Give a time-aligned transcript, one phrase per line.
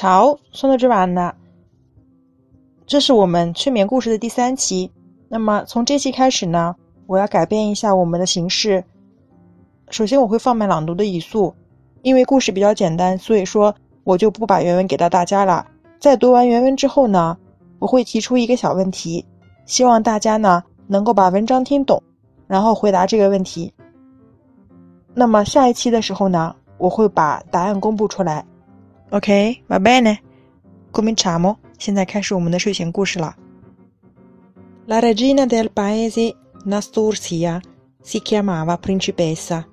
[0.00, 1.34] 好，送到这完了。
[2.86, 4.90] 这是我们催眠故事的第三期。
[5.28, 6.74] 那么从这期开始呢，
[7.06, 8.84] 我要改变一下我们的形式。
[9.90, 11.54] 首先，我会放慢朗读的语速，
[12.02, 13.74] 因为故事比较简单，所以说
[14.04, 15.66] 我就不把原文给到大家了。
[15.98, 17.36] 在读完原文之后呢，
[17.78, 19.24] 我会提出一个小问题，
[19.66, 22.02] 希望大家呢能够把文章听懂，
[22.46, 23.72] 然后回答这个问题。
[25.12, 28.46] 那么下一期的时候呢，我会把答案公布出来。
[29.11, 30.21] Ok, va bene.
[30.91, 31.59] Cominciamo.
[31.77, 33.35] 现在开始我们的睡前故事了。
[34.87, 36.35] La regina del paese
[36.65, 37.61] Nasturcia
[38.01, 39.65] si chiamava principessa,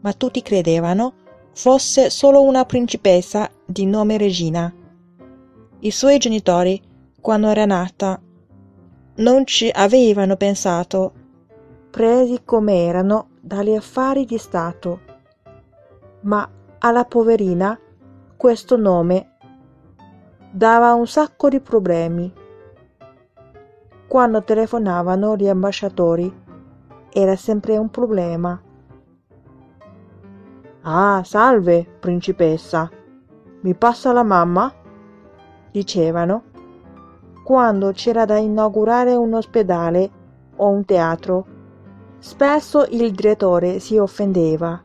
[0.00, 1.12] ma tutti credevano
[1.52, 4.72] fosse solo una principessa di nome Regina.
[5.80, 6.80] I suoi genitori,
[7.20, 8.20] quando era nata,
[9.16, 11.12] non ci avevano pensato,
[11.90, 15.00] presi come erano dagli affari di Stato.
[16.22, 16.48] Ma
[16.78, 17.78] alla poverina
[18.35, 19.31] questo nome
[20.51, 22.31] dava un sacco di problemi.
[24.07, 26.41] Quando telefonavano gli ambasciatori
[27.11, 28.61] era sempre un problema.
[30.81, 32.89] Ah, salve, principessa.
[33.61, 34.71] Mi passa la mamma?
[35.71, 36.43] dicevano.
[37.43, 40.11] Quando c'era da inaugurare un ospedale
[40.57, 41.45] o un teatro,
[42.19, 44.81] spesso il direttore si offendeva.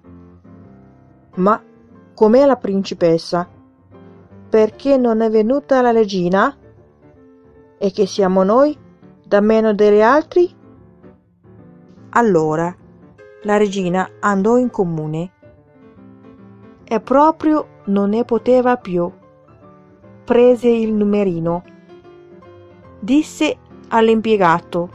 [1.35, 1.63] Ma
[2.19, 3.49] com'è la principessa?
[4.51, 6.53] Perché non è venuta la regina?
[7.79, 8.77] E che siamo noi,
[9.25, 10.53] da meno degli altri?
[12.09, 12.75] Allora
[13.43, 15.31] la regina andò in comune
[16.83, 19.09] e proprio non ne poteva più.
[20.25, 21.63] Prese il numerino.
[22.99, 23.59] Disse
[23.91, 24.91] all'impiegato: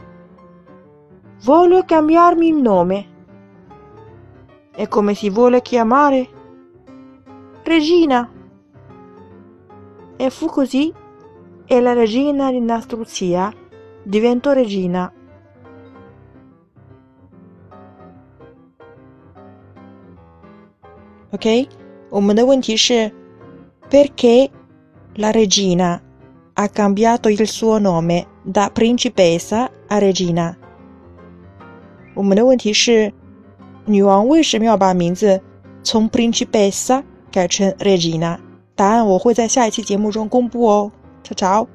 [1.42, 3.06] Voglio cambiarmi il nome.
[4.76, 6.33] E come si vuole chiamare?
[7.63, 8.29] Regina.
[10.17, 10.93] E fu così
[11.65, 13.53] e la regina di Nastruzia
[14.03, 15.11] diventò regina.
[21.31, 21.67] Ok?
[22.09, 23.11] 我们的问题是
[23.87, 24.49] perché
[25.15, 26.01] la regina
[26.55, 30.55] ha cambiato il suo nome da principessa a regina？
[32.15, 33.13] 我们的问题是
[33.85, 35.39] 女王为什么要把名字
[35.83, 37.03] 从 principessa
[37.34, 38.38] 改成 regina？
[38.76, 40.92] 答案我会在下一期节目中公布哦。
[41.24, 41.68] 瞧瞧。